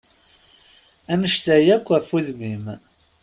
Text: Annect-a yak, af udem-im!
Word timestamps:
Annect-a 1.11 1.57
yak, 1.67 1.87
af 1.97 2.07
udem-im! 2.17 2.65